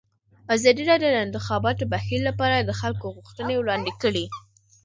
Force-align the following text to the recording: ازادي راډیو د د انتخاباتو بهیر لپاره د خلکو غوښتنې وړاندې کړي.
ازادي 0.55 0.83
راډیو 0.89 1.09
د 1.11 1.15
د 1.17 1.23
انتخاباتو 1.27 1.89
بهیر 1.93 2.21
لپاره 2.29 2.55
د 2.59 2.71
خلکو 2.81 3.05
غوښتنې 3.15 3.55
وړاندې 3.57 3.91
کړي. 4.01 4.25